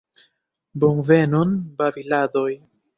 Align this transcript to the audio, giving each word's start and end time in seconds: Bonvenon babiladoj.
Bonvenon 0.85 1.55
babiladoj. 1.77 2.51